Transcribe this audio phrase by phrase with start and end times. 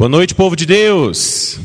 [0.00, 1.60] Boa noite, povo de Deus.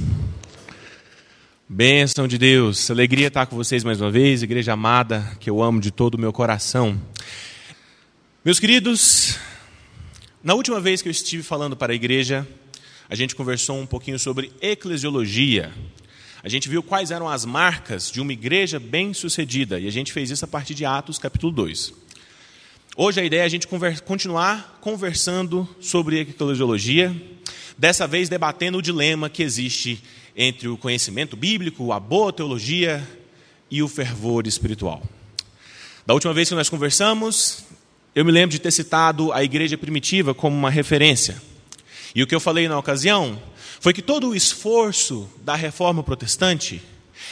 [1.69, 2.91] Bênção de Deus.
[2.91, 6.19] Alegria estar com vocês mais uma vez, igreja amada, que eu amo de todo o
[6.19, 7.01] meu coração.
[8.43, 9.39] Meus queridos,
[10.43, 12.45] na última vez que eu estive falando para a igreja,
[13.07, 15.71] a gente conversou um pouquinho sobre eclesiologia.
[16.43, 20.29] A gente viu quais eram as marcas de uma igreja bem-sucedida, e a gente fez
[20.29, 21.93] isso a partir de Atos, capítulo 2.
[22.97, 27.15] Hoje a ideia é a gente conver continuar conversando sobre eclesiologia,
[27.77, 30.01] dessa vez debatendo o dilema que existe
[30.35, 33.05] entre o conhecimento bíblico, a boa teologia
[33.69, 35.01] e o fervor espiritual.
[36.05, 37.63] Da última vez que nós conversamos,
[38.13, 41.41] eu me lembro de ter citado a igreja primitiva como uma referência.
[42.13, 43.41] E o que eu falei na ocasião
[43.79, 46.81] foi que todo o esforço da reforma protestante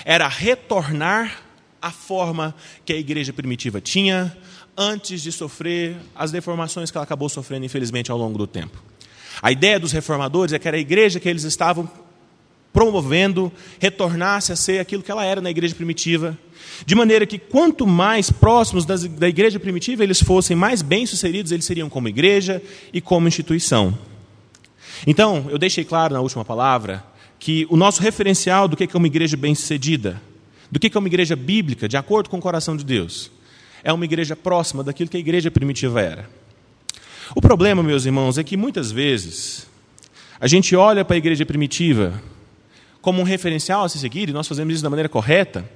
[0.03, 1.41] era retornar
[1.81, 4.35] à forma que a igreja primitiva tinha
[4.75, 8.83] antes de sofrer as deformações que ela acabou sofrendo, infelizmente, ao longo do tempo.
[9.43, 11.89] A ideia dos reformadores é que era a igreja que eles estavam
[12.71, 16.37] promovendo retornasse a ser aquilo que ela era na igreja primitiva,
[16.85, 21.65] de maneira que quanto mais próximos das, da igreja primitiva eles fossem, mais bem-sucedidos eles
[21.65, 22.63] seriam como igreja
[22.93, 23.95] e como instituição.
[25.05, 27.03] Então, eu deixei claro na última palavra
[27.37, 30.21] que o nosso referencial do que é uma igreja bem-sucedida,
[30.71, 33.29] do que é uma igreja bíblica, de acordo com o coração de Deus,
[33.83, 36.42] é uma igreja próxima daquilo que a igreja primitiva era.
[37.35, 39.67] O problema, meus irmãos, é que muitas vezes
[40.39, 42.21] a gente olha para a igreja primitiva
[43.01, 45.69] como um referencial a se seguir, e nós fazemos isso da maneira correta,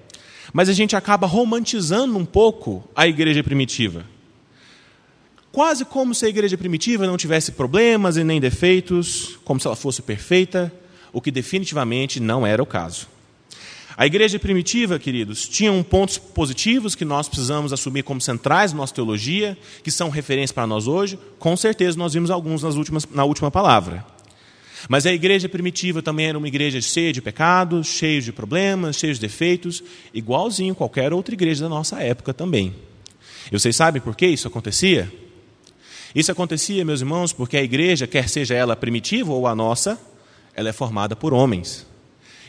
[0.54, 4.06] mas a gente acaba romantizando um pouco a igreja primitiva.
[5.52, 9.76] Quase como se a igreja primitiva não tivesse problemas e nem defeitos, como se ela
[9.76, 10.72] fosse perfeita,
[11.12, 13.08] o que definitivamente não era o caso.
[14.00, 18.94] A igreja primitiva, queridos, tinha pontos positivos que nós precisamos assumir como centrais na nossa
[18.94, 21.18] teologia, que são referências para nós hoje.
[21.40, 24.06] Com certeza nós vimos alguns nas últimas, na última palavra.
[24.88, 29.12] Mas a igreja primitiva também era uma igreja cheia de pecados, cheia de problemas, cheia
[29.12, 32.76] de defeitos, igualzinho qualquer outra igreja da nossa época também.
[33.52, 35.12] E vocês sabem por que isso acontecia?
[36.14, 40.00] Isso acontecia, meus irmãos, porque a igreja, quer seja ela primitiva ou a nossa,
[40.54, 41.97] ela é formada por homens.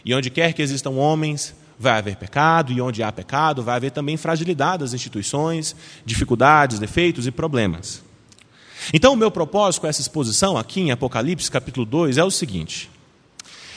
[0.04, 3.90] E onde quer que existam homens, vai haver pecado, e onde há pecado, vai haver
[3.90, 8.02] também fragilidade das instituições, dificuldades, defeitos e problemas.
[8.92, 12.90] Então, o meu propósito com essa exposição aqui em Apocalipse, capítulo 2, é o seguinte: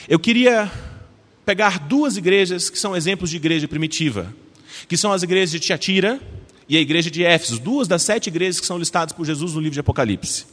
[0.08, 0.70] eu queria
[1.44, 4.32] pegar duas igrejas que são exemplos de igreja primitiva,
[4.88, 6.20] que são as igrejas de Tiatira
[6.68, 9.60] e a igreja de Éfeso, duas das sete igrejas que são listadas por Jesus no
[9.60, 10.46] livro de Apocalipse,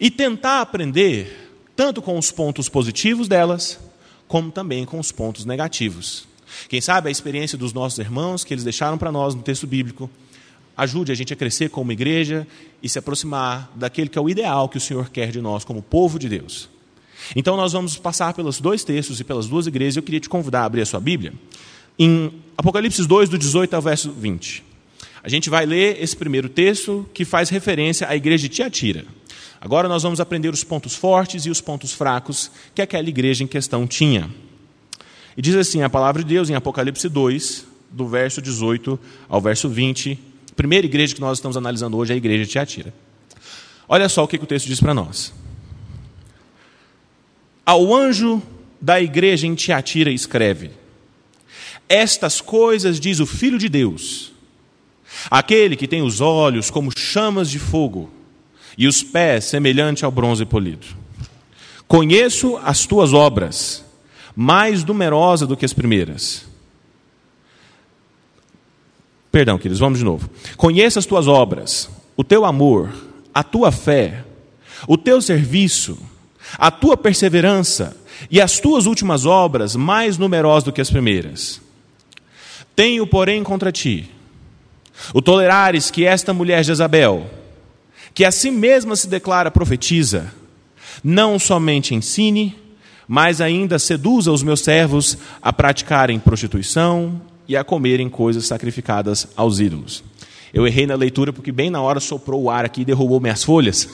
[0.00, 3.78] e tentar aprender tanto com os pontos positivos delas,
[4.28, 6.28] como também com os pontos negativos.
[6.68, 10.08] Quem sabe a experiência dos nossos irmãos que eles deixaram para nós no texto bíblico
[10.76, 12.46] ajude a gente a crescer como igreja
[12.80, 15.82] e se aproximar daquele que é o ideal que o Senhor quer de nós como
[15.82, 16.68] povo de Deus.
[17.34, 19.96] Então nós vamos passar pelos dois textos e pelas duas igrejas.
[19.96, 21.32] Eu queria te convidar a abrir a sua Bíblia
[21.98, 24.64] em Apocalipse 2 do 18 ao verso 20.
[25.22, 29.04] A gente vai ler esse primeiro texto que faz referência à igreja de Tiatira.
[29.60, 33.46] Agora nós vamos aprender os pontos fortes e os pontos fracos que aquela igreja em
[33.46, 34.30] questão tinha.
[35.36, 38.98] E diz assim a palavra de Deus em Apocalipse 2, do verso 18
[39.28, 40.18] ao verso 20.
[40.50, 42.94] A primeira igreja que nós estamos analisando hoje é a igreja de Tiatira.
[43.88, 45.32] Olha só o que, o texto diz para nós.
[47.64, 48.42] Ao anjo
[48.80, 50.70] da igreja em Tiatira escreve:
[51.88, 54.32] Estas coisas diz o Filho de Deus,
[55.30, 58.17] aquele que tem os olhos como chamas de fogo
[58.78, 60.86] e os pés semelhante ao bronze polido.
[61.88, 63.84] Conheço as tuas obras,
[64.36, 66.46] mais numerosa do que as primeiras.
[69.32, 70.30] Perdão, queridos, vamos de novo.
[70.56, 72.90] Conheço as tuas obras, o teu amor,
[73.34, 74.24] a tua fé,
[74.86, 75.98] o teu serviço,
[76.56, 77.96] a tua perseverança
[78.30, 81.60] e as tuas últimas obras, mais numerosas do que as primeiras.
[82.76, 84.08] Tenho, porém, contra ti
[85.14, 87.28] o tolerares que esta mulher Jezabel,
[88.18, 90.32] que a si mesma se declara profetiza,
[91.04, 92.52] não somente ensine,
[93.06, 99.60] mas ainda seduza os meus servos a praticarem prostituição e a comerem coisas sacrificadas aos
[99.60, 100.02] ídolos.
[100.52, 103.44] Eu errei na leitura porque bem na hora soprou o ar aqui e derrubou minhas
[103.44, 103.88] folhas.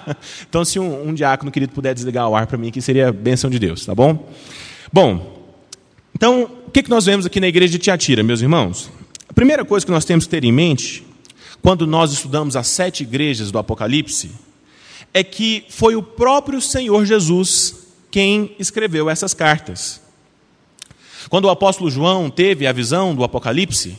[0.48, 3.50] então, se um, um, diácono querido puder desligar o ar para mim aqui, seria bênção
[3.50, 4.26] de Deus, tá bom?
[4.90, 5.50] Bom,
[6.14, 8.90] então, o que, que nós vemos aqui na igreja de Tiatira, meus irmãos?
[9.28, 11.05] A primeira coisa que nós temos que ter em mente
[11.66, 14.30] quando nós estudamos as sete igrejas do Apocalipse,
[15.12, 20.00] é que foi o próprio Senhor Jesus quem escreveu essas cartas.
[21.28, 23.98] Quando o apóstolo João teve a visão do Apocalipse,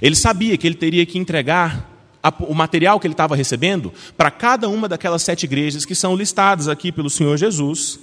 [0.00, 1.90] ele sabia que ele teria que entregar
[2.38, 6.68] o material que ele estava recebendo para cada uma daquelas sete igrejas que são listadas
[6.68, 7.98] aqui pelo Senhor Jesus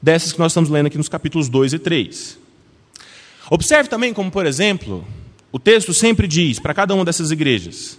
[0.00, 2.38] dessas que nós estamos lendo aqui nos capítulos 2 e 3.
[3.50, 5.04] Observe também como, por exemplo,
[5.50, 7.98] o texto sempre diz para cada uma dessas igrejas: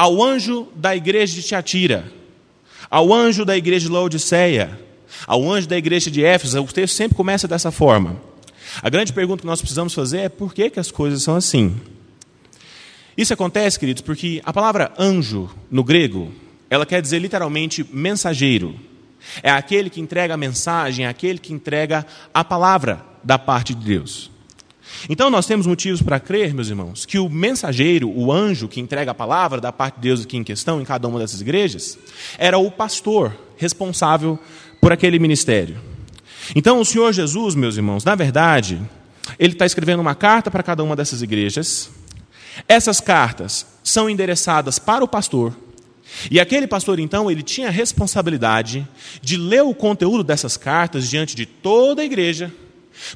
[0.00, 2.10] ao anjo da igreja de Tiatira,
[2.90, 4.80] ao anjo da igreja de Laodiceia,
[5.26, 8.18] ao anjo da igreja de Éfeso, o texto sempre começa dessa forma.
[8.80, 11.78] A grande pergunta que nós precisamos fazer é por que, que as coisas são assim?
[13.14, 16.32] Isso acontece, queridos, porque a palavra anjo no grego,
[16.70, 18.74] ela quer dizer literalmente mensageiro.
[19.42, 23.84] É aquele que entrega a mensagem, é aquele que entrega a palavra da parte de
[23.84, 24.29] Deus.
[25.08, 29.12] Então nós temos motivos para crer, meus irmãos, que o mensageiro, o anjo que entrega
[29.12, 31.98] a palavra da parte de Deus aqui em questão, em cada uma dessas igrejas,
[32.38, 34.38] era o pastor responsável
[34.80, 35.78] por aquele ministério.
[36.54, 38.80] Então o Senhor Jesus, meus irmãos, na verdade,
[39.38, 41.90] ele está escrevendo uma carta para cada uma dessas igrejas.
[42.66, 45.54] Essas cartas são endereçadas para o pastor.
[46.30, 48.86] E aquele pastor, então, ele tinha a responsabilidade
[49.22, 52.52] de ler o conteúdo dessas cartas diante de toda a igreja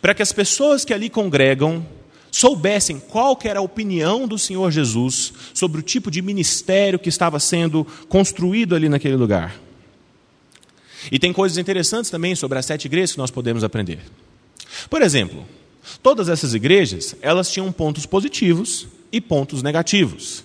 [0.01, 1.87] para que as pessoas que ali congregam
[2.31, 7.39] soubessem qual era a opinião do Senhor Jesus sobre o tipo de ministério que estava
[7.39, 9.55] sendo construído ali naquele lugar.
[11.13, 14.01] E tem coisas interessantes também sobre as sete igrejas que nós podemos aprender.
[14.91, 15.47] Por exemplo,
[16.03, 20.43] todas essas igrejas, elas tinham pontos positivos e pontos negativos.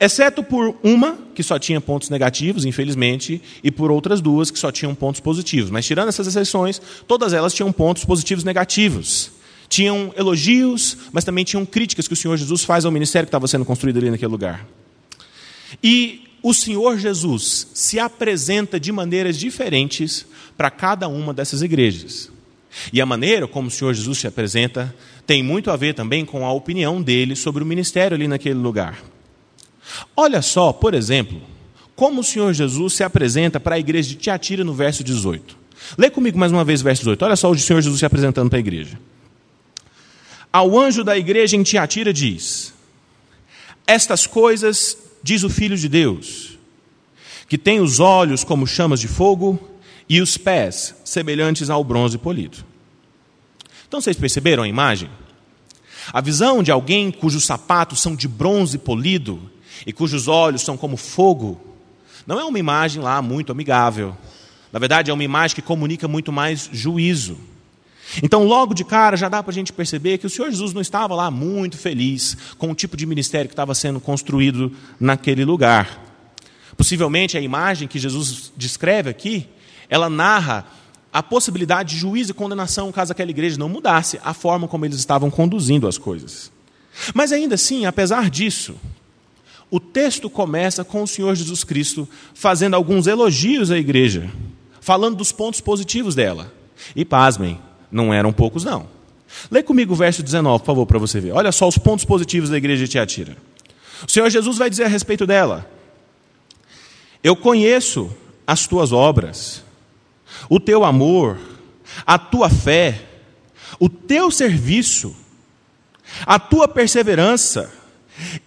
[0.00, 4.70] Exceto por uma que só tinha pontos negativos, infelizmente, e por outras duas que só
[4.70, 5.70] tinham pontos positivos.
[5.70, 9.32] Mas tirando essas exceções, todas elas tinham pontos positivos e negativos.
[9.68, 13.48] Tinham elogios, mas também tinham críticas que o Senhor Jesus faz ao ministério que estava
[13.48, 14.66] sendo construído ali naquele lugar.
[15.82, 20.24] E o Senhor Jesus se apresenta de maneiras diferentes
[20.56, 22.30] para cada uma dessas igrejas.
[22.92, 24.94] E a maneira como o Senhor Jesus se apresenta
[25.26, 29.02] tem muito a ver também com a opinião dele sobre o ministério ali naquele lugar.
[30.16, 31.40] Olha só, por exemplo,
[31.94, 35.56] como o Senhor Jesus se apresenta para a igreja de Tiatira no verso 18.
[35.96, 37.24] Lê comigo mais uma vez o verso 18.
[37.24, 38.98] Olha só o Senhor Jesus se apresentando para a igreja.
[40.52, 42.72] Ao anjo da igreja em Tiatira diz:
[43.86, 46.58] Estas coisas diz o Filho de Deus,
[47.48, 49.58] que tem os olhos como chamas de fogo
[50.08, 52.58] e os pés semelhantes ao bronze polido.
[53.86, 55.10] Então vocês perceberam a imagem?
[56.12, 59.50] A visão de alguém cujos sapatos são de bronze polido
[59.86, 61.60] e cujos olhos são como fogo,
[62.26, 64.16] não é uma imagem lá muito amigável.
[64.72, 67.38] Na verdade, é uma imagem que comunica muito mais juízo.
[68.22, 70.80] Então, logo de cara, já dá para a gente perceber que o Senhor Jesus não
[70.80, 76.04] estava lá muito feliz com o tipo de ministério que estava sendo construído naquele lugar.
[76.76, 79.48] Possivelmente, a imagem que Jesus descreve aqui,
[79.88, 80.66] ela narra
[81.12, 84.98] a possibilidade de juízo e condenação caso aquela igreja não mudasse a forma como eles
[84.98, 86.52] estavam conduzindo as coisas.
[87.14, 88.76] Mas ainda assim, apesar disso,
[89.70, 94.30] o texto começa com o Senhor Jesus Cristo fazendo alguns elogios à igreja,
[94.80, 96.52] falando dos pontos positivos dela.
[96.96, 97.60] E pasmem,
[97.90, 98.88] não eram poucos, não.
[99.50, 101.32] Lê comigo o verso 19, por favor, para você ver.
[101.32, 103.36] Olha só os pontos positivos da igreja de Tiatira.
[104.06, 105.70] O Senhor Jesus vai dizer a respeito dela:
[107.22, 108.10] Eu conheço
[108.46, 109.62] as tuas obras,
[110.48, 111.38] o teu amor,
[112.06, 113.02] a tua fé,
[113.78, 115.14] o teu serviço,
[116.24, 117.77] a tua perseverança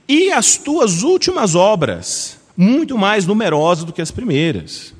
[0.07, 4.93] e as tuas últimas obras, muito mais numerosas do que as primeiras.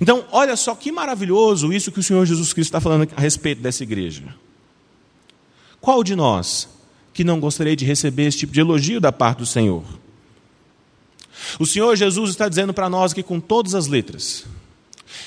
[0.00, 3.62] Então, olha só que maravilhoso isso que o Senhor Jesus Cristo está falando a respeito
[3.62, 4.22] dessa igreja.
[5.80, 6.68] Qual de nós
[7.12, 9.84] que não gostaria de receber esse tipo de elogio da parte do Senhor?
[11.58, 14.44] O Senhor Jesus está dizendo para nós aqui com todas as letras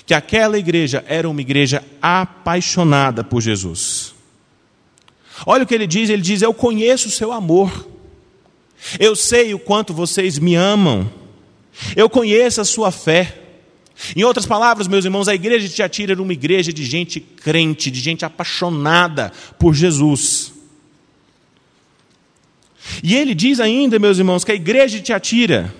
[0.05, 4.00] que aquela igreja era uma igreja apaixonada por Jesus.
[5.45, 7.87] Olha o que ele diz: ele diz, Eu conheço o seu amor,
[8.99, 11.11] eu sei o quanto vocês me amam,
[11.95, 13.37] eu conheço a sua fé.
[14.15, 17.91] Em outras palavras, meus irmãos, a igreja de Tiatira era uma igreja de gente crente,
[17.91, 20.53] de gente apaixonada por Jesus.
[23.03, 25.73] E ele diz ainda, meus irmãos, que a igreja de Tiatira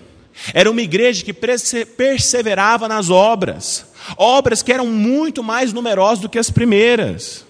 [0.53, 3.85] era uma igreja que perseverava nas obras,
[4.17, 7.45] obras que eram muito mais numerosas do que as primeiras.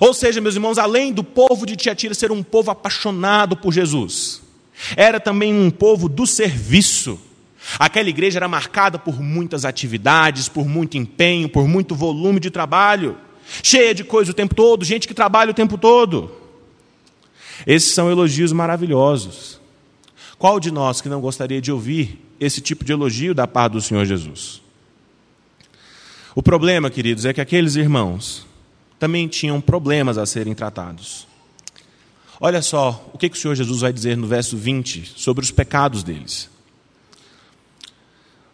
[0.00, 4.42] Ou seja, meus irmãos, além do povo de Tiatira ser um povo apaixonado por Jesus,
[4.96, 7.18] era também um povo do serviço.
[7.78, 13.16] Aquela igreja era marcada por muitas atividades, por muito empenho, por muito volume de trabalho,
[13.62, 16.30] cheia de coisa o tempo todo, gente que trabalha o tempo todo.
[17.66, 19.60] Esses são elogios maravilhosos.
[20.38, 23.80] Qual de nós que não gostaria de ouvir esse tipo de elogio da parte do
[23.80, 24.60] Senhor Jesus?
[26.34, 28.45] O problema, queridos, é que aqueles irmãos
[28.98, 31.26] também tinham problemas a serem tratados.
[32.40, 35.50] Olha só o que, que o Senhor Jesus vai dizer no verso 20 sobre os
[35.50, 36.50] pecados deles.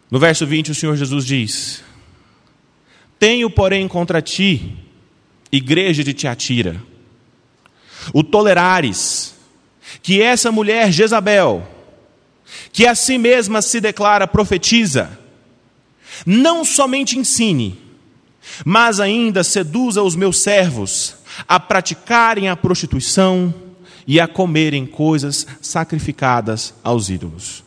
[0.09, 1.83] No verso 20, o Senhor Jesus diz:
[3.19, 4.77] Tenho, porém, contra ti,
[5.51, 6.81] igreja de Tiatira,
[8.13, 9.35] o tolerares,
[10.01, 11.67] que essa mulher Jezabel,
[12.71, 15.19] que a si mesma se declara profetiza,
[16.25, 17.82] não somente ensine,
[18.65, 21.15] mas ainda seduza os meus servos
[21.47, 23.53] a praticarem a prostituição
[24.05, 27.63] e a comerem coisas sacrificadas aos ídolos.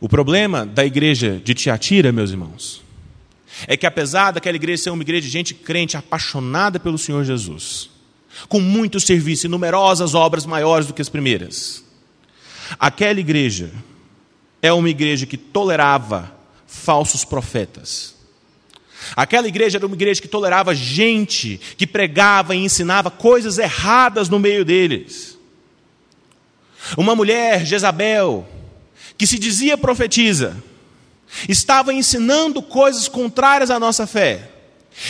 [0.00, 2.82] O problema da igreja de Tiatira, meus irmãos,
[3.68, 7.90] é que apesar daquela igreja ser uma igreja de gente crente, apaixonada pelo Senhor Jesus,
[8.48, 11.84] com muito serviço e numerosas obras maiores do que as primeiras,
[12.80, 13.70] aquela igreja
[14.60, 16.32] é uma igreja que tolerava
[16.72, 18.14] falsos profetas.
[19.14, 24.38] Aquela igreja era uma igreja que tolerava gente que pregava e ensinava coisas erradas no
[24.38, 25.38] meio deles.
[26.96, 28.48] Uma mulher, Jezabel,
[29.18, 30.56] que se dizia profetiza,
[31.48, 34.50] estava ensinando coisas contrárias à nossa fé.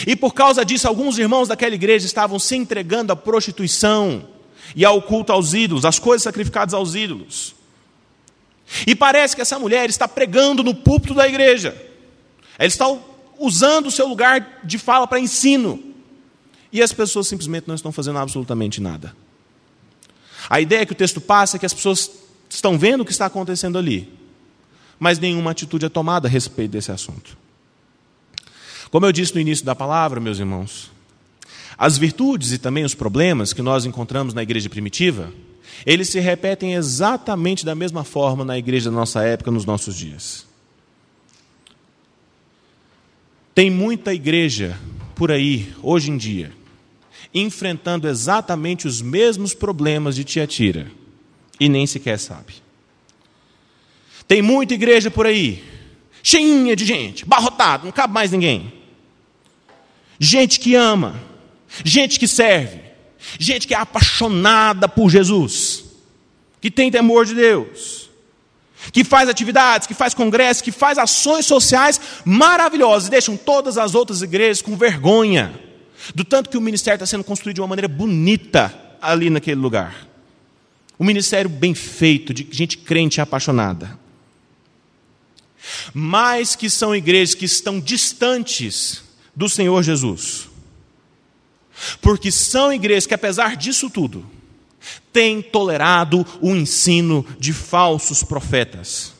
[0.05, 4.27] E por causa disso, alguns irmãos daquela igreja estavam se entregando à prostituição
[4.75, 7.55] e ao culto aos ídolos, às coisas sacrificadas aos ídolos.
[8.87, 11.75] E parece que essa mulher está pregando no púlpito da igreja.
[12.57, 12.85] Ela está
[13.39, 15.81] usando o seu lugar de fala para ensino.
[16.71, 19.15] E as pessoas simplesmente não estão fazendo absolutamente nada.
[20.49, 22.11] A ideia que o texto passa é que as pessoas
[22.49, 24.11] estão vendo o que está acontecendo ali,
[24.99, 27.37] mas nenhuma atitude é tomada a respeito desse assunto.
[28.91, 30.91] Como eu disse no início da palavra, meus irmãos,
[31.77, 35.31] as virtudes e também os problemas que nós encontramos na igreja primitiva
[35.85, 40.45] eles se repetem exatamente da mesma forma na igreja da nossa época, nos nossos dias.
[43.53, 44.77] Tem muita igreja
[45.15, 46.51] por aí, hoje em dia,
[47.33, 50.91] enfrentando exatamente os mesmos problemas de Tiatira
[51.59, 52.55] e nem sequer sabe.
[54.27, 55.63] Tem muita igreja por aí,
[56.23, 58.73] cheinha de gente, barrotada, não cabe mais ninguém.
[60.19, 61.19] Gente que ama,
[61.83, 62.79] gente que serve,
[63.39, 65.85] Gente que é apaixonada por Jesus,
[66.59, 68.09] que tem temor de Deus,
[68.91, 74.21] que faz atividades, que faz congressos, que faz ações sociais maravilhosas, deixam todas as outras
[74.21, 75.59] igrejas com vergonha,
[76.13, 80.07] do tanto que o ministério está sendo construído de uma maneira bonita ali naquele lugar.
[80.99, 83.99] Um ministério bem feito, de gente crente apaixonada.
[85.93, 89.01] Mas que são igrejas que estão distantes
[89.33, 90.52] do Senhor Jesus
[92.01, 94.25] porque são igrejas que, apesar disso tudo,
[95.11, 99.13] têm tolerado o ensino de falsos profetas.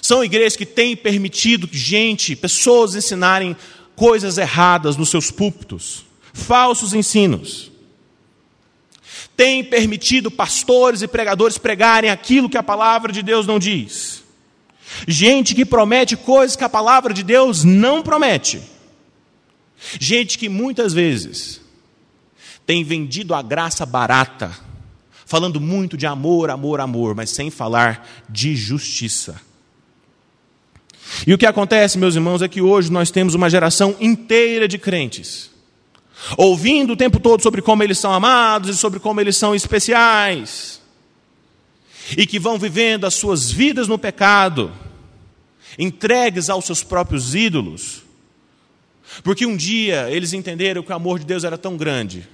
[0.00, 3.56] São igrejas que têm permitido gente, pessoas ensinarem
[3.96, 7.70] coisas erradas nos seus púlpitos, falsos ensinos.
[9.36, 14.22] Têm permitido pastores e pregadores pregarem aquilo que a palavra de Deus não diz.
[15.08, 18.62] Gente que promete coisas que a palavra de Deus não promete.
[20.00, 21.60] Gente que muitas vezes
[22.66, 24.56] tem vendido a graça barata,
[25.26, 29.40] falando muito de amor, amor, amor, mas sem falar de justiça.
[31.26, 34.78] E o que acontece, meus irmãos, é que hoje nós temos uma geração inteira de
[34.78, 35.50] crentes,
[36.36, 40.80] ouvindo o tempo todo sobre como eles são amados e sobre como eles são especiais,
[42.16, 44.72] e que vão vivendo as suas vidas no pecado,
[45.78, 48.03] entregues aos seus próprios ídolos,
[49.22, 52.28] porque um dia eles entenderam que o amor de Deus era tão grande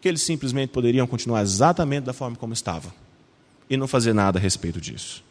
[0.00, 2.92] que eles simplesmente poderiam continuar exatamente da forma como estavam
[3.68, 5.24] e não fazer nada a respeito disso.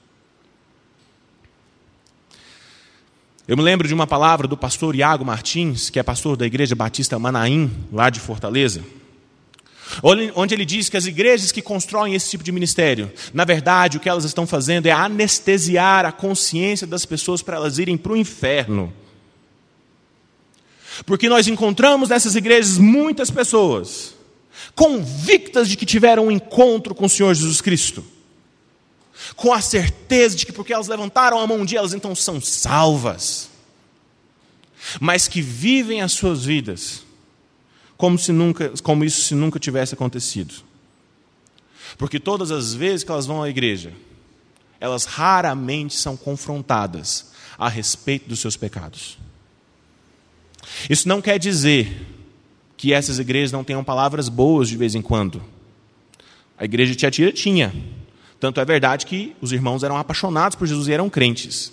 [3.47, 6.75] Eu me lembro de uma palavra do pastor Iago Martins, que é pastor da Igreja
[6.75, 8.83] Batista Manaim, lá de Fortaleza,
[10.03, 13.99] onde ele diz que as igrejas que constroem esse tipo de ministério, na verdade, o
[14.01, 18.17] que elas estão fazendo é anestesiar a consciência das pessoas para elas irem para o
[18.17, 18.91] inferno.
[21.05, 24.15] Porque nós encontramos nessas igrejas muitas pessoas
[24.75, 28.03] convictas de que tiveram um encontro com o Senhor Jesus Cristo,
[29.35, 32.39] com a certeza de que porque elas levantaram a mão um dia, elas então são
[32.39, 33.49] salvas,
[34.99, 37.03] mas que vivem as suas vidas
[37.97, 40.53] como, se nunca, como isso se nunca tivesse acontecido.
[41.97, 43.93] Porque todas as vezes que elas vão à igreja,
[44.79, 49.17] elas raramente são confrontadas a respeito dos seus pecados.
[50.89, 52.05] Isso não quer dizer
[52.75, 55.41] que essas igrejas não tenham palavras boas de vez em quando.
[56.57, 57.73] A igreja de Tiatira tinha.
[58.39, 61.71] Tanto é verdade que os irmãos eram apaixonados por Jesus e eram crentes.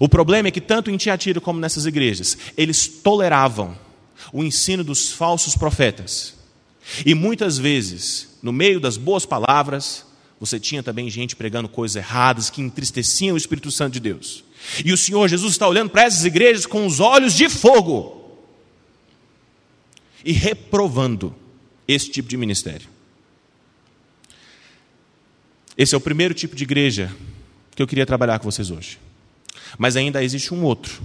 [0.00, 3.76] O problema é que, tanto em Tiatira como nessas igrejas, eles toleravam
[4.32, 6.34] o ensino dos falsos profetas.
[7.04, 10.04] E muitas vezes, no meio das boas palavras,
[10.40, 14.44] você tinha também gente pregando coisas erradas que entristeciam o Espírito Santo de Deus.
[14.84, 18.22] E o Senhor Jesus está olhando para essas igrejas com os olhos de fogo
[20.24, 21.34] e reprovando
[21.86, 22.88] esse tipo de ministério.
[25.76, 27.10] Esse é o primeiro tipo de igreja
[27.74, 28.98] que eu queria trabalhar com vocês hoje.
[29.78, 31.02] Mas ainda existe um outro,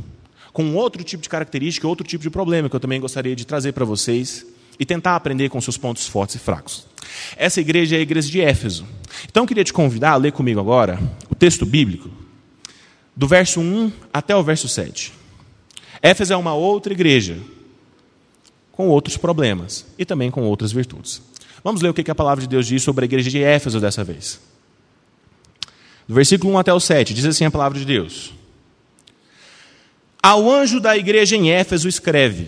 [0.52, 3.72] com outro tipo de característica, outro tipo de problema que eu também gostaria de trazer
[3.72, 4.46] para vocês
[4.80, 6.86] e tentar aprender com seus pontos fortes e fracos.
[7.36, 8.86] Essa igreja é a igreja de Éfeso.
[9.30, 11.00] Então eu queria te convidar a ler comigo agora
[11.30, 12.12] o texto bíblico,
[13.18, 15.12] do verso 1 até o verso 7.
[16.04, 17.40] Éfeso é uma outra igreja,
[18.72, 21.20] com outros problemas e também com outras virtudes.
[21.64, 24.04] Vamos ler o que a palavra de Deus diz sobre a igreja de Éfeso dessa
[24.04, 24.40] vez.
[26.08, 28.32] Do versículo 1 até o 7, diz assim a palavra de Deus:
[30.22, 32.48] Ao anjo da igreja em Éfeso escreve: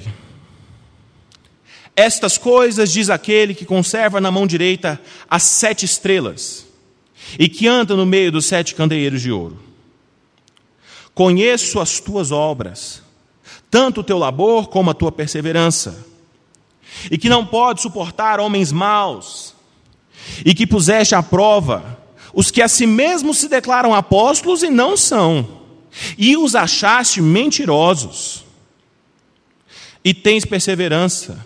[1.95, 6.67] Estas coisas diz aquele que conserva na mão direita as sete estrelas
[7.39, 9.68] e que anda no meio dos sete candeeiros de ouro.
[11.19, 13.01] Conheço as tuas obras,
[13.69, 16.07] tanto o teu labor como a tua perseverança,
[17.11, 19.53] e que não pode suportar homens maus,
[20.45, 21.99] e que puseste à prova
[22.33, 25.45] os que a si mesmos se declaram apóstolos e não são,
[26.17, 28.45] e os achaste mentirosos.
[30.01, 31.45] E tens perseverança,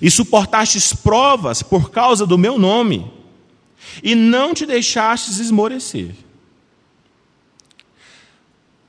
[0.00, 3.12] e suportastes provas por causa do meu nome,
[4.02, 6.14] e não te deixastes esmorecer.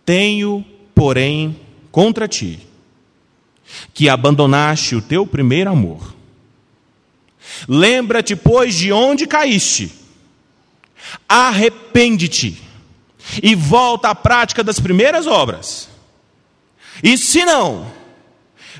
[0.09, 1.55] Tenho, porém,
[1.91, 2.57] contra ti,
[3.93, 6.15] que abandonaste o teu primeiro amor.
[7.67, 9.91] Lembra-te, pois, de onde caíste
[11.27, 12.59] arrepende-te
[13.43, 15.87] e volta à prática das primeiras obras.
[17.03, 17.93] E se não,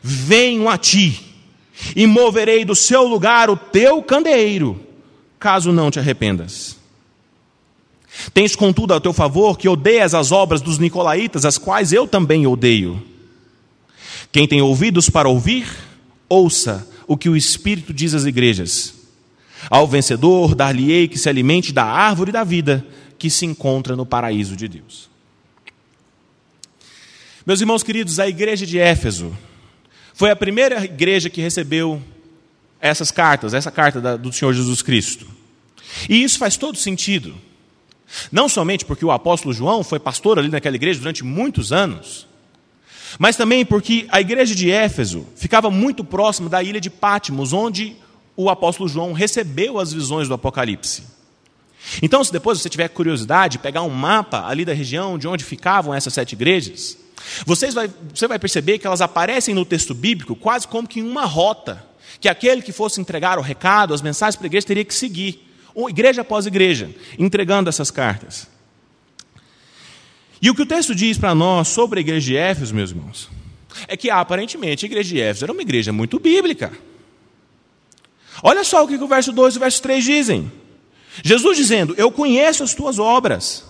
[0.02, 1.38] venho a ti
[1.96, 4.84] e moverei do seu lugar o teu candeeiro,
[5.38, 6.79] caso não te arrependas.
[8.34, 12.46] Tens contudo a teu favor que odeias as obras dos nicolaítas, as quais eu também
[12.46, 13.02] odeio.
[14.32, 15.68] Quem tem ouvidos para ouvir,
[16.28, 18.94] ouça o que o Espírito diz às igrejas.
[19.70, 22.86] Ao vencedor, dar-lhe-ei que se alimente da árvore da vida
[23.18, 25.10] que se encontra no paraíso de Deus.
[27.46, 29.36] Meus irmãos queridos, a igreja de Éfeso
[30.13, 32.02] foi a primeira igreja que recebeu
[32.80, 35.26] essas cartas, essa carta do Senhor Jesus Cristo.
[36.08, 37.34] E isso faz todo sentido.
[38.32, 42.28] Não somente porque o apóstolo João foi pastor ali naquela igreja durante muitos anos,
[43.17, 47.95] mas também porque a igreja de Éfeso ficava muito próxima da ilha de Pátimos, onde
[48.36, 51.04] o apóstolo João recebeu as visões do Apocalipse.
[52.02, 55.93] Então, se depois você tiver curiosidade, pegar um mapa ali da região de onde ficavam
[55.93, 56.98] essas sete igrejas,
[57.45, 61.04] vocês vai, você vai perceber que elas aparecem no texto bíblico quase como que em
[61.04, 61.84] uma rota,
[62.19, 65.49] que aquele que fosse entregar o recado, as mensagens para a igreja, teria que seguir,
[65.88, 68.48] igreja após igreja, entregando essas cartas.
[70.42, 73.30] E o que o texto diz para nós sobre a igreja de Éfeso, meus irmãos,
[73.88, 76.72] é que aparentemente a igreja de Éfeso era uma igreja muito bíblica.
[78.42, 80.52] Olha só o que o verso 2 e o verso 3 dizem.
[81.24, 83.65] Jesus dizendo: Eu conheço as tuas obras,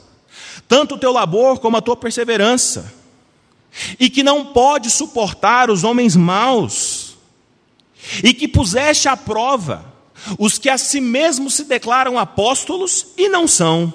[0.67, 2.93] tanto o teu labor como a tua perseverança,
[3.99, 7.17] e que não pode suportar os homens maus,
[8.23, 9.88] e que puseste à prova
[10.37, 13.93] os que a si mesmos se declaram apóstolos e não são,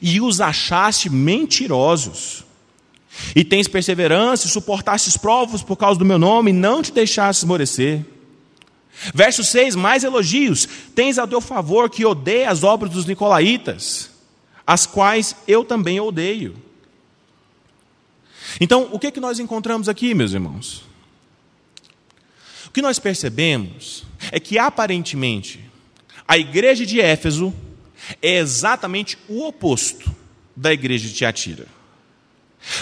[0.00, 2.44] e os achaste mentirosos.
[3.34, 7.42] E tens perseverança e suportastes provas por causa do meu nome, e não te deixaste
[7.42, 8.04] esmorecer.
[9.14, 10.68] Verso 6, mais elogios.
[10.94, 14.10] Tens a teu favor que odeia as obras dos nicolaítas,
[14.66, 16.56] as quais eu também odeio.
[18.60, 20.84] Então, o que, é que nós encontramos aqui, meus irmãos?
[22.66, 25.65] O que nós percebemos é que, aparentemente,
[26.26, 27.54] a igreja de Éfeso
[28.20, 30.14] é exatamente o oposto
[30.54, 31.66] da igreja de Tiatira.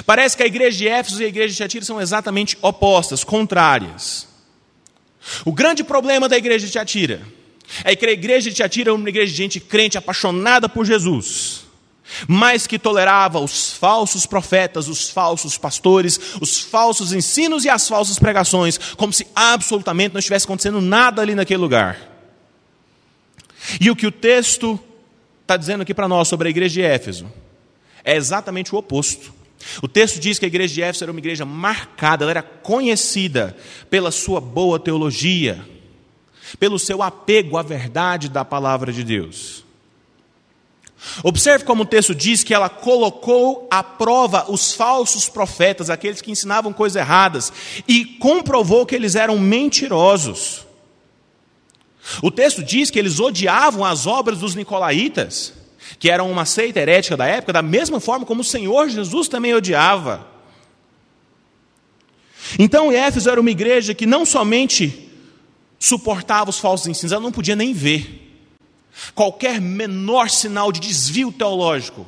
[0.07, 4.29] Parece que a igreja de Éfeso e a igreja de Tiatira são exatamente opostas, contrárias.
[5.45, 7.23] O grande problema da igreja de Tiatira
[7.83, 11.65] é que a igreja de Tiatira é uma igreja de gente crente apaixonada por Jesus,
[12.29, 18.19] mas que tolerava os falsos profetas, os falsos pastores, os falsos ensinos e as falsas
[18.19, 22.14] pregações, como se absolutamente não estivesse acontecendo nada ali naquele lugar.
[23.81, 24.79] E o que o texto
[25.43, 27.31] está dizendo aqui para nós sobre a igreja de Éfeso
[28.05, 29.33] é exatamente o oposto.
[29.83, 33.57] O texto diz que a igreja de Éfeso era uma igreja marcada, ela era conhecida
[33.89, 35.65] pela sua boa teologia,
[36.59, 39.65] pelo seu apego à verdade da palavra de Deus.
[41.23, 46.31] Observe como o texto diz que ela colocou à prova os falsos profetas, aqueles que
[46.31, 47.53] ensinavam coisas erradas,
[47.87, 50.64] e comprovou que eles eram mentirosos.
[52.23, 55.55] O texto diz que eles odiavam as obras dos nicolaítas,
[55.99, 59.55] que era uma seita herética da época, da mesma forma como o Senhor Jesus também
[59.55, 60.27] odiava.
[62.59, 65.11] Então, Éfeso era uma igreja que não somente
[65.79, 68.21] suportava os falsos ensinos, ela não podia nem ver.
[69.15, 72.07] Qualquer menor sinal de desvio teológico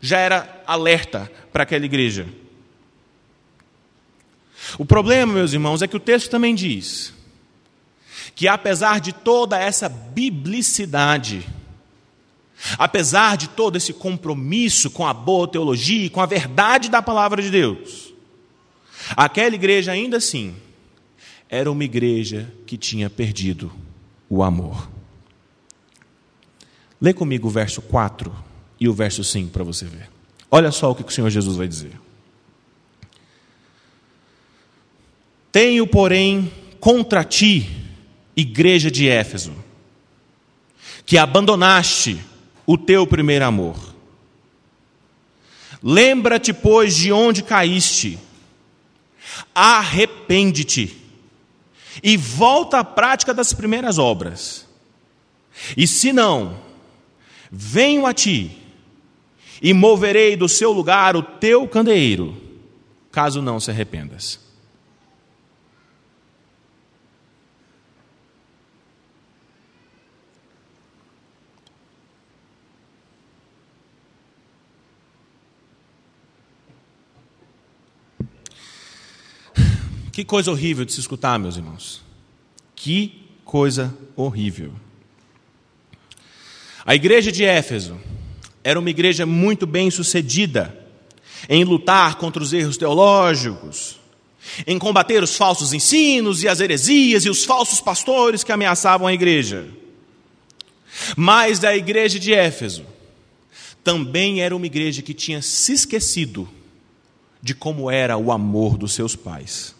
[0.00, 2.26] já era alerta para aquela igreja.
[4.78, 7.14] O problema, meus irmãos, é que o texto também diz
[8.36, 11.48] que apesar de toda essa biblicidade,
[12.78, 17.40] apesar de todo esse compromisso com a boa teologia e com a verdade da palavra
[17.40, 18.12] de Deus,
[19.16, 20.54] aquela igreja ainda assim
[21.48, 23.72] era uma igreja que tinha perdido
[24.28, 24.90] o amor.
[27.00, 28.30] Lê comigo o verso 4
[28.78, 30.10] e o verso 5 para você ver.
[30.50, 31.92] Olha só o que o Senhor Jesus vai dizer.
[35.50, 37.85] Tenho, porém, contra ti,
[38.36, 39.52] igreja de Éfeso,
[41.06, 42.18] que abandonaste
[42.66, 43.76] o teu primeiro amor.
[45.82, 48.18] Lembra-te, pois, de onde caíste,
[49.54, 50.96] arrepende-te
[52.02, 54.66] e volta à prática das primeiras obras.
[55.76, 56.58] E se não,
[57.50, 58.58] venho a ti
[59.62, 62.36] e moverei do seu lugar o teu candeeiro,
[63.10, 64.45] caso não se arrependas.
[80.16, 82.02] Que coisa horrível de se escutar, meus irmãos.
[82.74, 84.72] Que coisa horrível.
[86.86, 88.00] A igreja de Éfeso
[88.64, 90.74] era uma igreja muito bem sucedida
[91.50, 94.00] em lutar contra os erros teológicos,
[94.66, 99.12] em combater os falsos ensinos e as heresias e os falsos pastores que ameaçavam a
[99.12, 99.68] igreja.
[101.14, 102.86] Mas a igreja de Éfeso
[103.84, 106.48] também era uma igreja que tinha se esquecido
[107.42, 109.75] de como era o amor dos seus pais.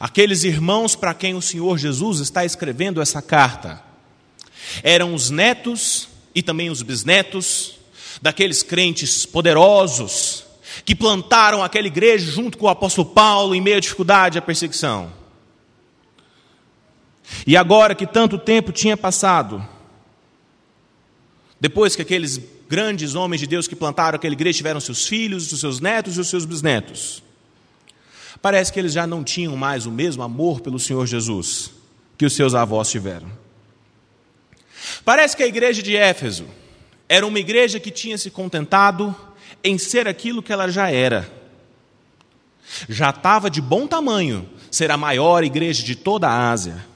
[0.00, 3.86] Aqueles irmãos para quem o Senhor Jesus está escrevendo essa carta
[4.82, 7.78] eram os netos e também os bisnetos
[8.20, 10.44] daqueles crentes poderosos
[10.84, 14.42] que plantaram aquela igreja junto com o apóstolo Paulo em meio à dificuldade e à
[14.42, 15.12] perseguição.
[17.46, 19.66] E agora que tanto tempo tinha passado,
[21.60, 25.60] depois que aqueles grandes homens de Deus que plantaram aquela igreja tiveram seus filhos, os
[25.60, 27.22] seus netos e os seus bisnetos,
[28.46, 31.72] Parece que eles já não tinham mais o mesmo amor pelo Senhor Jesus
[32.16, 33.28] que os seus avós tiveram.
[35.04, 36.46] Parece que a igreja de Éfeso
[37.08, 39.12] era uma igreja que tinha se contentado
[39.64, 41.28] em ser aquilo que ela já era.
[42.88, 46.86] Já estava de bom tamanho ser a maior igreja de toda a Ásia.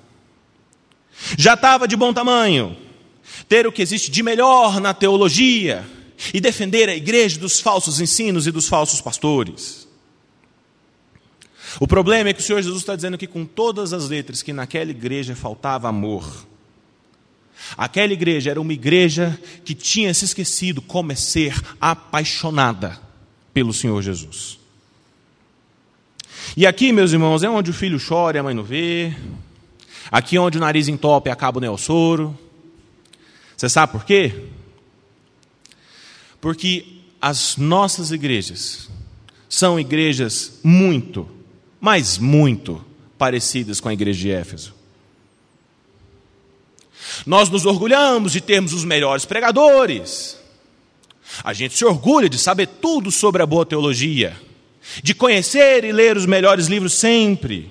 [1.37, 2.77] Já estava de bom tamanho
[3.49, 5.85] ter o que existe de melhor na teologia
[6.33, 9.80] e defender a igreja dos falsos ensinos e dos falsos pastores.
[11.79, 14.53] O problema é que o Senhor Jesus está dizendo que com todas as letras que
[14.53, 16.47] naquela igreja faltava amor.
[17.77, 22.99] Aquela igreja era uma igreja que tinha se esquecido como é ser apaixonada
[23.53, 24.59] pelo Senhor Jesus.
[26.57, 29.15] E aqui, meus irmãos, é onde o filho chora e a mãe não vê.
[30.11, 32.37] Aqui é onde o nariz entope e acaba o neossoro.
[33.57, 34.47] Você sabe por quê?
[36.41, 38.89] Porque as nossas igrejas
[39.49, 41.29] são igrejas muito
[41.81, 42.85] mas muito
[43.17, 44.75] parecidas com a igreja de Éfeso.
[47.27, 50.39] Nós nos orgulhamos de termos os melhores pregadores.
[51.43, 54.37] A gente se orgulha de saber tudo sobre a boa teologia,
[55.03, 57.71] de conhecer e ler os melhores livros sempre.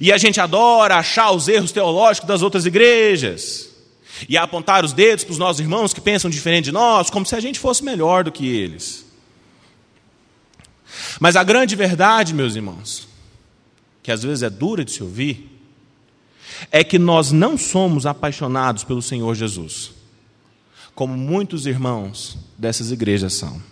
[0.00, 3.70] E a gente adora achar os erros teológicos das outras igrejas
[4.28, 7.34] e apontar os dedos para os nossos irmãos que pensam diferente de nós, como se
[7.34, 9.09] a gente fosse melhor do que eles.
[11.18, 13.08] Mas a grande verdade, meus irmãos,
[14.02, 15.50] que às vezes é dura de se ouvir,
[16.70, 19.92] é que nós não somos apaixonados pelo Senhor Jesus,
[20.94, 23.62] como muitos irmãos dessas igrejas são.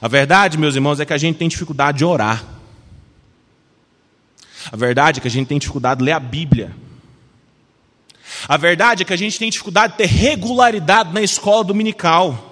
[0.00, 2.44] A verdade, meus irmãos, é que a gente tem dificuldade de orar.
[4.70, 6.74] A verdade é que a gente tem dificuldade de ler a Bíblia.
[8.48, 12.51] A verdade é que a gente tem dificuldade de ter regularidade na escola dominical.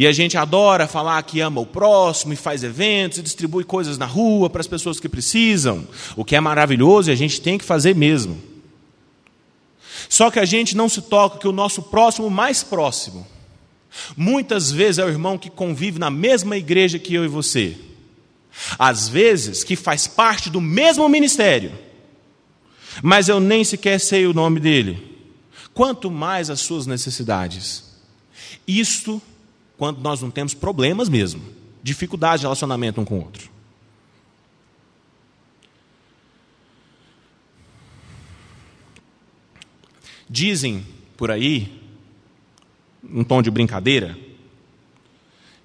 [0.00, 3.98] E a gente adora falar que ama o próximo e faz eventos e distribui coisas
[3.98, 5.86] na rua para as pessoas que precisam,
[6.16, 8.40] o que é maravilhoso e a gente tem que fazer mesmo.
[10.08, 13.26] Só que a gente não se toca que o nosso próximo mais próximo,
[14.16, 17.76] muitas vezes é o irmão que convive na mesma igreja que eu e você,
[18.78, 21.78] às vezes que faz parte do mesmo ministério,
[23.02, 25.20] mas eu nem sequer sei o nome dele.
[25.74, 27.84] Quanto mais as suas necessidades.
[28.66, 29.20] Isto
[29.80, 31.42] quando nós não temos problemas mesmo,
[31.82, 33.50] dificuldade de relacionamento um com o outro.
[40.28, 41.80] Dizem por aí,
[43.02, 44.18] um tom de brincadeira,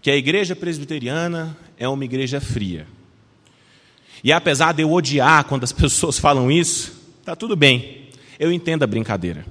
[0.02, 2.88] que a igreja presbiteriana é uma igreja fria.
[4.24, 8.08] E apesar de eu odiar quando as pessoas falam isso, está tudo bem,
[8.40, 9.46] eu entendo a brincadeira.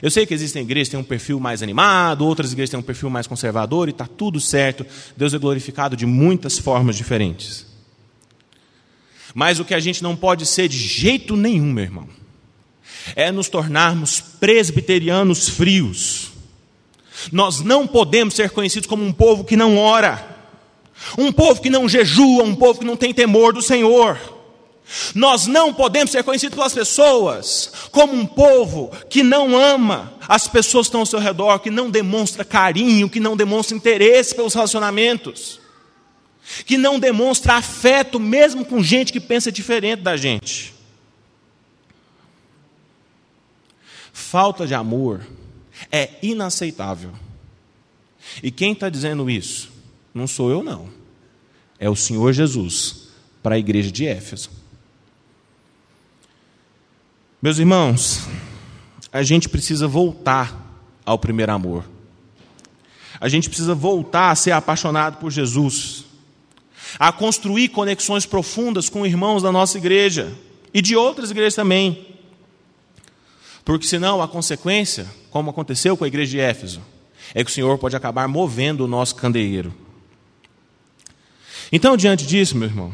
[0.00, 2.82] Eu sei que existem igrejas que têm um perfil mais animado, outras igrejas têm um
[2.82, 7.66] perfil mais conservador, e está tudo certo, Deus é glorificado de muitas formas diferentes.
[9.34, 12.08] Mas o que a gente não pode ser de jeito nenhum, meu irmão,
[13.16, 16.30] é nos tornarmos presbiterianos frios.
[17.32, 20.36] Nós não podemos ser conhecidos como um povo que não ora,
[21.16, 24.37] um povo que não jejua, um povo que não tem temor do Senhor.
[25.14, 30.86] Nós não podemos ser conhecidos pelas pessoas como um povo que não ama as pessoas
[30.86, 35.60] que estão ao seu redor, que não demonstra carinho, que não demonstra interesse pelos relacionamentos,
[36.64, 40.74] que não demonstra afeto mesmo com gente que pensa diferente da gente.
[44.12, 45.26] Falta de amor
[45.92, 47.12] é inaceitável.
[48.42, 49.70] E quem está dizendo isso?
[50.14, 50.88] Não sou eu, não.
[51.78, 53.08] É o Senhor Jesus
[53.42, 54.50] para a igreja de Éfeso.
[57.40, 58.22] Meus irmãos,
[59.12, 61.84] a gente precisa voltar ao primeiro amor.
[63.20, 66.04] A gente precisa voltar a ser apaixonado por Jesus,
[66.98, 70.36] a construir conexões profundas com irmãos da nossa igreja
[70.74, 72.08] e de outras igrejas também.
[73.64, 76.82] Porque senão a consequência, como aconteceu com a igreja de Éfeso,
[77.36, 79.72] é que o Senhor pode acabar movendo o nosso candeeiro.
[81.70, 82.92] Então, diante disso, meu irmão,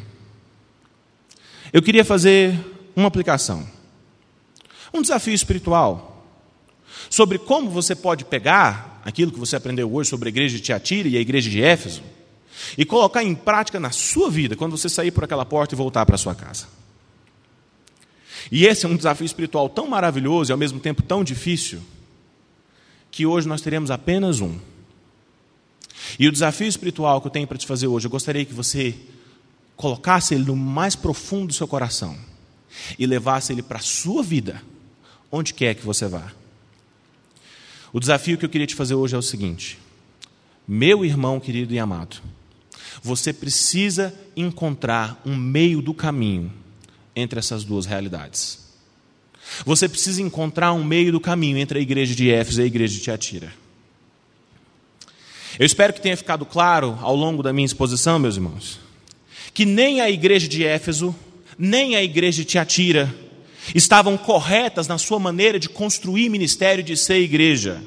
[1.73, 2.55] eu queria fazer
[2.95, 3.73] uma aplicação
[4.95, 6.25] um desafio espiritual
[7.11, 11.09] sobre como você pode pegar aquilo que você aprendeu hoje sobre a igreja de Tiatira
[11.09, 12.03] e a igreja de Éfeso
[12.79, 16.07] e colocar em prática na sua vida quando você sair por aquela porta e voltar
[16.07, 16.67] para sua casa.
[18.53, 21.81] E esse é um desafio espiritual tão maravilhoso e ao mesmo tempo tão difícil
[23.11, 24.57] que hoje nós teremos apenas um.
[26.19, 28.95] E o desafio espiritual que eu tenho para te fazer hoje, eu gostaria que você
[29.77, 32.17] colocasse ele no mais profundo do seu coração
[32.99, 34.63] e levasse ele para a sua vida
[35.35, 36.33] onde quer que você vá.
[37.93, 39.79] O desafio que eu queria te fazer hoje é o seguinte:
[40.67, 42.17] meu irmão querido e amado,
[43.03, 46.53] você precisa encontrar um meio do caminho
[47.17, 48.63] entre essas duas realidades.
[49.67, 52.95] Você precisa encontrar um meio do caminho entre a igreja de Éfeso e a igreja
[52.95, 53.53] de Tiatira.
[55.59, 58.81] Eu espero que tenha ficado claro ao longo da minha exposição, meus irmãos,
[59.53, 61.15] que nem a igreja de Éfeso,
[61.57, 63.24] nem a igreja de Tiatira
[63.75, 67.83] estavam corretas na sua maneira de construir ministério de ser igreja.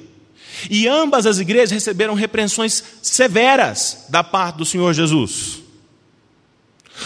[0.69, 5.59] E ambas as igrejas receberam repreensões severas da parte do Senhor Jesus.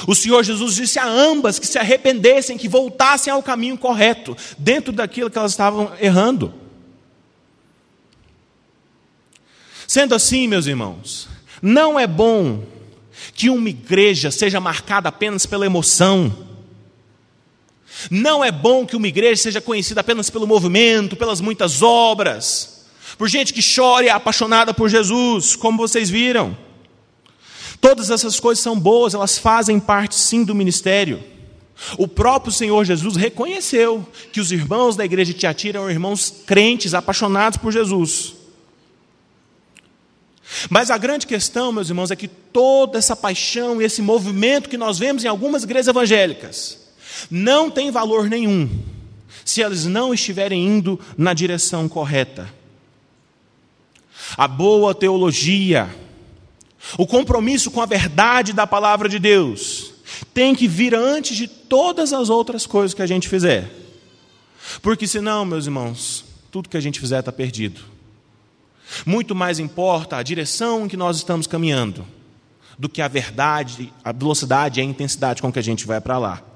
[0.07, 4.93] O Senhor Jesus disse a ambas que se arrependessem, que voltassem ao caminho correto, dentro
[4.93, 6.53] daquilo que elas estavam errando.
[9.85, 11.27] Sendo assim, meus irmãos,
[11.61, 12.63] não é bom
[13.33, 16.33] que uma igreja seja marcada apenas pela emoção,
[18.09, 22.85] não é bom que uma igreja seja conhecida apenas pelo movimento, pelas muitas obras,
[23.17, 26.57] por gente que chora e é apaixonada por Jesus, como vocês viram.
[27.79, 31.21] Todas essas coisas são boas, elas fazem parte sim do ministério.
[31.97, 36.93] O próprio Senhor Jesus reconheceu que os irmãos da igreja de Tiatira eram irmãos crentes,
[36.93, 38.35] apaixonados por Jesus.
[40.69, 44.77] Mas a grande questão, meus irmãos, é que toda essa paixão e esse movimento que
[44.77, 46.80] nós vemos em algumas igrejas evangélicas,
[47.29, 48.69] não tem valor nenhum
[49.45, 52.51] se eles não estiverem indo na direção correta.
[54.37, 55.93] A boa teologia,
[56.97, 59.93] o compromisso com a verdade da palavra de Deus,
[60.33, 63.69] tem que vir antes de todas as outras coisas que a gente fizer.
[64.81, 67.81] Porque senão, meus irmãos, tudo que a gente fizer está perdido.
[69.05, 72.05] Muito mais importa a direção em que nós estamos caminhando
[72.77, 76.17] do que a verdade, a velocidade e a intensidade com que a gente vai para
[76.17, 76.50] lá.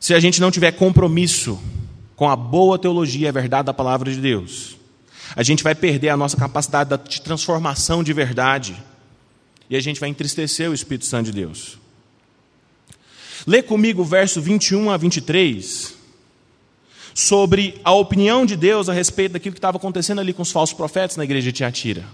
[0.00, 1.60] Se a gente não tiver compromisso
[2.14, 4.76] com a boa teologia a verdade da palavra de Deus,
[5.34, 8.76] a gente vai perder a nossa capacidade de transformação de verdade
[9.68, 11.78] e a gente vai entristecer o Espírito Santo de Deus.
[13.46, 15.94] Lê comigo o verso 21 a 23
[17.14, 20.76] sobre a opinião de Deus a respeito daquilo que estava acontecendo ali com os falsos
[20.76, 22.04] profetas na igreja de Tiatira.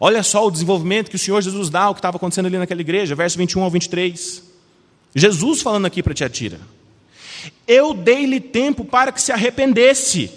[0.00, 2.80] Olha só o desenvolvimento que o Senhor Jesus dá ao que estava acontecendo ali naquela
[2.80, 4.47] igreja, verso 21 ao 23.
[5.14, 6.60] Jesus falando aqui para Tiatira.
[7.66, 10.30] Eu dei-lhe tempo para que se arrependesse,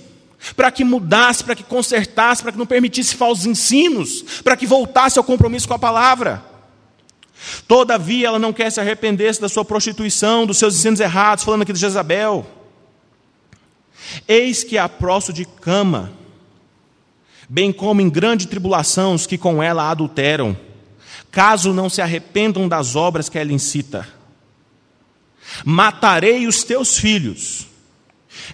[0.56, 5.18] para que mudasse, para que consertasse, para que não permitisse falsos ensinos, para que voltasse
[5.18, 6.44] ao compromisso com a palavra.
[7.68, 11.74] Todavia, ela não quer se arrepender da sua prostituição, dos seus ensinos errados, falando aqui
[11.74, 12.46] de Jezabel.
[14.28, 16.12] Eis que a prosto de cama,
[17.50, 20.56] bem como em grande tribulação os que com ela adulteram,
[21.32, 24.21] caso não se arrependam das obras que ela incita.
[25.66, 27.68] Matarei os teus filhos,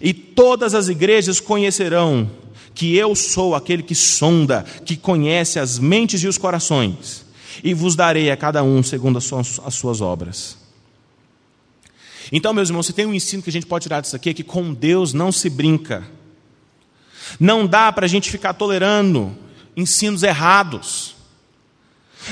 [0.02, 2.30] e todas as igrejas conhecerão
[2.74, 7.26] que eu sou aquele que sonda, que conhece as mentes e os corações,
[7.64, 10.58] e vos darei a cada um segundo as suas, as suas obras.
[12.32, 14.34] Então, meus irmãos, se tem um ensino que a gente pode tirar disso aqui, é
[14.34, 16.06] que com Deus não se brinca.
[17.40, 19.36] Não dá para a gente ficar tolerando
[19.76, 21.16] ensinos errados.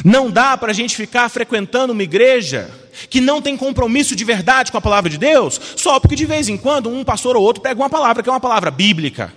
[0.03, 2.69] Não dá para a gente ficar frequentando uma igreja
[3.09, 6.49] que não tem compromisso de verdade com a palavra de Deus, só porque de vez
[6.49, 9.33] em quando um pastor ou outro pega uma palavra que é uma palavra bíblica.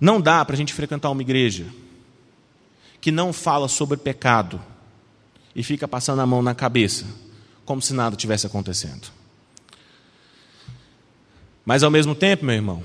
[0.00, 1.66] Não dá para a gente frequentar uma igreja
[3.00, 4.60] que não fala sobre pecado
[5.54, 7.04] e fica passando a mão na cabeça,
[7.64, 9.08] como se nada tivesse acontecendo.
[11.64, 12.82] Mas ao mesmo tempo, meu irmão,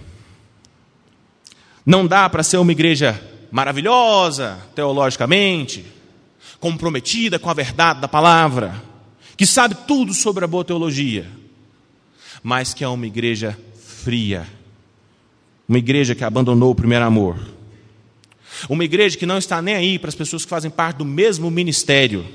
[1.85, 3.21] não dá para ser uma igreja
[3.55, 5.85] maravilhosa teologicamente,
[6.59, 8.83] comprometida com a verdade da palavra,
[9.37, 11.25] que sabe tudo sobre a boa teologia,
[12.43, 13.57] mas que é uma igreja
[14.03, 14.45] fria,
[15.69, 17.39] uma igreja que abandonou o primeiro amor,
[18.67, 21.49] uma igreja que não está nem aí para as pessoas que fazem parte do mesmo
[21.49, 22.25] ministério,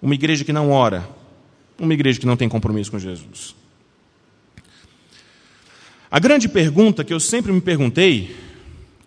[0.00, 1.06] uma igreja que não ora,
[1.78, 3.54] uma igreja que não tem compromisso com Jesus.
[6.10, 8.53] A grande pergunta que eu sempre me perguntei,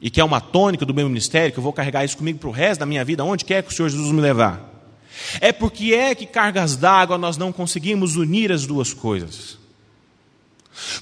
[0.01, 2.49] e que é uma tônica do meu ministério, que eu vou carregar isso comigo para
[2.49, 4.73] o resto da minha vida, onde quer que o Senhor Jesus me levar,
[5.41, 9.57] é porque é que cargas d'água nós não conseguimos unir as duas coisas.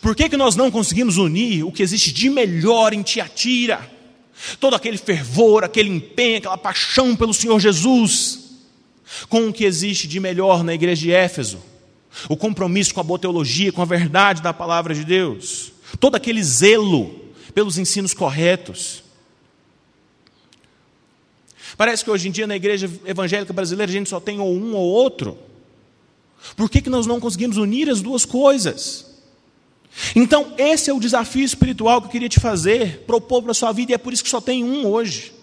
[0.02, 3.92] Por que, que nós não conseguimos unir o que existe de melhor em Tiatira?
[4.60, 8.40] Todo aquele fervor, aquele empenho, aquela paixão pelo Senhor Jesus,
[9.28, 11.60] com o que existe de melhor na igreja de Éfeso,
[12.30, 16.44] o compromisso com a boa teologia, com a verdade da palavra de Deus todo aquele
[16.44, 17.25] zelo
[17.56, 19.04] pelos ensinos corretos.
[21.76, 24.76] Parece que hoje em dia na igreja evangélica brasileira a gente só tem ou um
[24.76, 25.38] ou outro.
[26.56, 29.16] Por que, que nós não conseguimos unir as duas coisas?
[30.16, 33.72] Então, esse é o desafio espiritual que eu queria te fazer, propor para a sua
[33.72, 35.34] vida, e é por isso que só tem um hoje.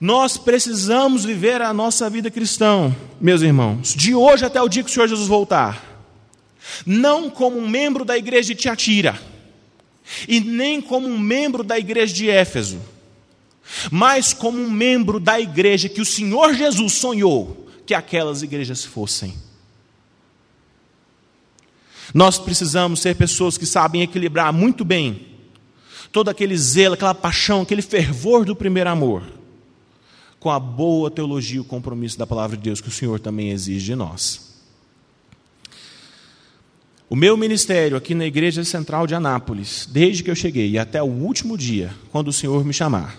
[0.00, 4.90] Nós precisamos viver a nossa vida cristã, meus irmãos, de hoje até o dia que
[4.90, 5.94] o Senhor Jesus voltar
[6.86, 9.18] não como um membro da igreja de Tiatira,
[10.28, 12.80] e nem como um membro da igreja de Éfeso,
[13.90, 19.34] mas como um membro da igreja que o Senhor Jesus sonhou que aquelas igrejas fossem.
[22.12, 25.26] Nós precisamos ser pessoas que sabem equilibrar muito bem
[26.12, 29.24] todo aquele zelo, aquela paixão, aquele fervor do primeiro amor,
[30.38, 33.50] com a boa teologia e o compromisso da palavra de Deus que o Senhor também
[33.50, 34.53] exige de nós.
[37.14, 41.06] O meu ministério aqui na Igreja Central de Anápolis, desde que eu cheguei até o
[41.06, 43.16] último dia, quando o Senhor me chamar,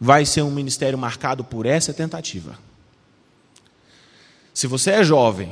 [0.00, 2.56] vai ser um ministério marcado por essa tentativa.
[4.54, 5.50] Se você é jovem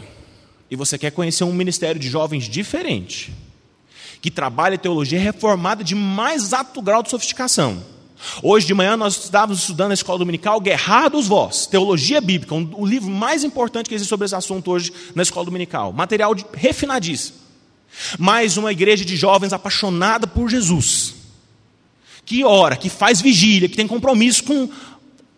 [0.70, 3.34] e você quer conhecer um ministério de jovens diferente,
[4.22, 7.84] que trabalha teologia reformada de mais alto grau de sofisticação,
[8.42, 12.86] Hoje de manhã nós estávamos estudando na escola dominical Guerrados Vós, Teologia Bíblica, um, o
[12.86, 15.92] livro mais importante que existe sobre esse assunto hoje na escola dominical.
[15.92, 17.38] Material de, refinadíssimo.
[18.18, 21.14] Mais uma igreja de jovens apaixonada por Jesus,
[22.24, 24.68] que ora, que faz vigília, que tem compromisso com,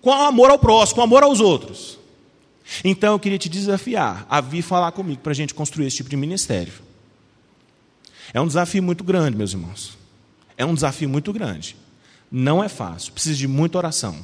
[0.01, 1.99] com o amor ao próximo, com o amor aos outros.
[2.85, 6.11] Então eu queria te desafiar a vir falar comigo para a gente construir esse tipo
[6.11, 6.73] de ministério.
[8.33, 9.97] É um desafio muito grande, meus irmãos.
[10.57, 11.77] É um desafio muito grande.
[12.31, 14.16] Não é fácil, precisa de muita oração.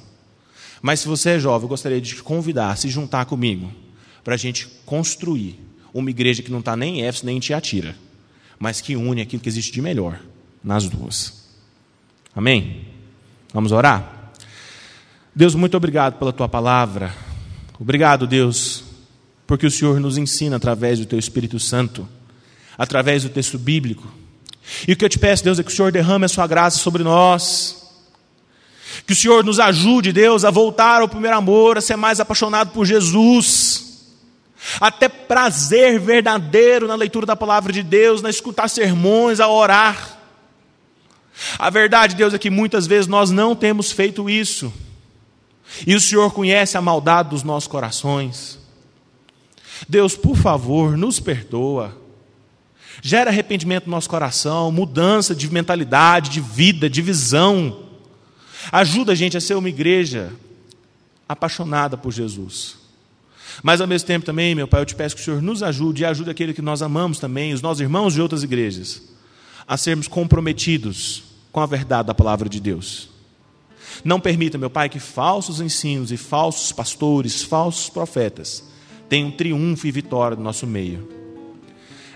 [0.82, 3.72] Mas se você é jovem, eu gostaria de te convidar a se juntar comigo
[4.22, 5.58] para a gente construir
[5.94, 7.96] uma igreja que não está nem em Éfeso nem em Tiatira,
[8.58, 10.20] mas que une aquilo que existe de melhor
[10.62, 11.44] nas duas.
[12.34, 12.86] Amém?
[13.52, 14.32] Vamos orar?
[15.34, 17.14] Deus, muito obrigado pela tua palavra.
[17.78, 18.84] Obrigado, Deus,
[19.46, 22.06] porque o Senhor nos ensina através do teu Espírito Santo,
[22.76, 24.06] através do texto bíblico.
[24.86, 26.78] E o que eu te peço, Deus, é que o Senhor derrame a sua graça
[26.78, 27.83] sobre nós
[29.06, 32.70] que o Senhor nos ajude, Deus, a voltar ao primeiro amor, a ser mais apaixonado
[32.70, 34.06] por Jesus,
[34.80, 40.18] até prazer verdadeiro na leitura da palavra de Deus, na escutar sermões, a orar.
[41.58, 44.72] A verdade, Deus, é que muitas vezes nós não temos feito isso.
[45.86, 48.58] E o Senhor conhece a maldade dos nossos corações.
[49.88, 51.96] Deus, por favor, nos perdoa.
[53.02, 57.83] Gera arrependimento no nosso coração, mudança de mentalidade, de vida, de visão.
[58.72, 60.32] Ajuda a gente a ser uma igreja
[61.28, 62.76] apaixonada por Jesus.
[63.62, 66.02] Mas ao mesmo tempo também, meu Pai, eu te peço que o Senhor nos ajude
[66.02, 69.02] e ajude aquele que nós amamos também, os nossos irmãos de outras igrejas,
[69.66, 73.08] a sermos comprometidos com a verdade da palavra de Deus.
[74.04, 78.64] Não permita, meu Pai, que falsos ensinos e falsos pastores, falsos profetas
[79.08, 81.08] tenham triunfo e vitória no nosso meio.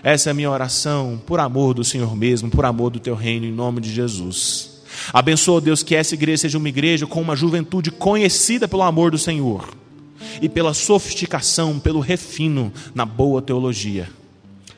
[0.03, 3.45] Essa é a minha oração, por amor do Senhor mesmo, por amor do teu reino,
[3.45, 4.68] em nome de Jesus.
[5.13, 9.17] Abençoa, Deus, que essa igreja seja uma igreja com uma juventude conhecida pelo amor do
[9.17, 9.69] Senhor
[10.41, 14.09] e pela sofisticação, pelo refino na boa teologia.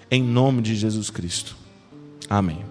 [0.09, 1.55] Em nome de Jesus Cristo.
[2.29, 2.70] Amém.